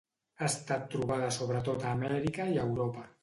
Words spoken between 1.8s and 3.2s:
a Amèrica i Europa.